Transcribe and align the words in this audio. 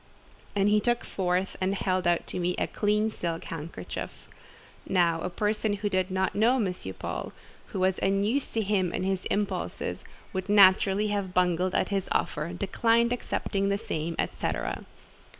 And 0.55 0.67
he 0.67 0.79
took 0.79 1.03
forth 1.03 1.55
and 1.61 1.75
held 1.75 2.07
out 2.07 2.25
to 2.25 2.39
me 2.39 2.55
a 2.57 2.65
clean 2.65 3.11
silk 3.11 3.43
handkerchief. 3.43 4.27
Now 4.89 5.21
a 5.21 5.29
person 5.29 5.73
who 5.73 5.89
did 5.89 6.09
not 6.09 6.33
know 6.33 6.55
M. 6.55 6.73
Paul, 6.97 7.33
who 7.67 7.81
was 7.81 7.99
unused 7.99 8.51
to 8.55 8.63
him 8.63 8.91
and 8.93 9.05
his 9.05 9.25
impulses, 9.25 10.03
would 10.33 10.49
naturally 10.49 11.09
have 11.09 11.35
bungled 11.35 11.75
at 11.75 11.89
this 11.89 12.09
offer—declined 12.13 13.13
accepting 13.13 13.69
the 13.69 13.77
same—et 13.77 14.35
cetera. 14.35 14.85